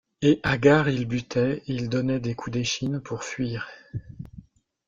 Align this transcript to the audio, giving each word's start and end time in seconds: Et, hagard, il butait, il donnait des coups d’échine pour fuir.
Et, 0.23 0.39
hagard, 0.41 0.89
il 0.89 1.05
butait, 1.07 1.61
il 1.67 1.87
donnait 1.87 2.19
des 2.19 2.33
coups 2.33 2.55
d’échine 2.55 2.99
pour 3.01 3.23
fuir. 3.23 3.69